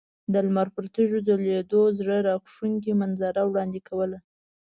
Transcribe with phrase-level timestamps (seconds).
[0.31, 4.17] د لمر پر تیږو ځلیدو زړه راښکونکې منظره وړاندې کوله.